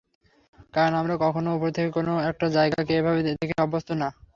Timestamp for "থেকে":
1.71-1.89